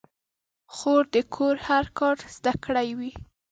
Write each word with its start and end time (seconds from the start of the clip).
خور 0.75 1.03
د 1.13 1.15
کور 1.35 1.55
هر 1.67 1.85
کار 1.99 2.17
زده 2.35 2.53
کړی 2.65 2.89
وي. 2.97 3.11